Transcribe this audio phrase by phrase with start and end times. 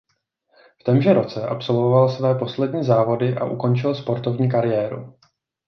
[0.81, 5.15] V témže roce absolvoval své poslední závody a ukončil sportovní kariéru.